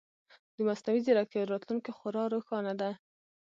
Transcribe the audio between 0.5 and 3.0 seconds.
د مصنوعي ځیرکتیا راتلونکې خورا روښانه ده.